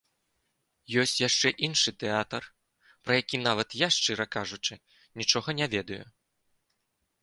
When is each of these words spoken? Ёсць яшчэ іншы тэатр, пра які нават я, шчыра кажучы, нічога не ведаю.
Ёсць 1.01 1.13
яшчэ 1.27 1.47
іншы 1.67 1.93
тэатр, 2.05 2.49
пра 3.05 3.13
які 3.21 3.37
нават 3.47 3.69
я, 3.85 3.93
шчыра 4.01 4.25
кажучы, 4.39 4.73
нічога 5.23 5.49
не 5.63 5.67
ведаю. 5.77 6.05